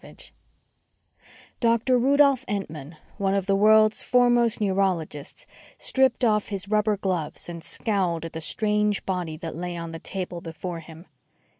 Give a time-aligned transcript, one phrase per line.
[0.01, 0.15] 4
[1.59, 1.99] Dr.
[1.99, 5.45] Rudolph Entman, one of the world's foremost neurologists,
[5.77, 9.99] stripped off his rubber gloves and scowled at the strange body that lay on the
[9.99, 11.05] table before him.